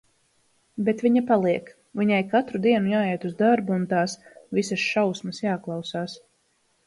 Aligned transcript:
Bet 0.85 1.01
viņa 1.07 1.21
paliek. 1.31 1.67
Viņai 1.99 2.21
katru 2.31 2.61
dienu 2.63 2.91
jāiet 2.93 3.27
uz 3.29 3.35
darbu 3.43 3.75
un 3.77 3.85
"tās 3.93 4.17
visas 4.61 4.87
šausmas 4.93 5.43
jāklausās". 5.45 6.17